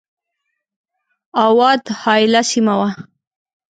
[1.43, 2.89] اَوَد حایله سیمه وه.